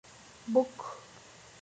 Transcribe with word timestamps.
book 0.51 0.77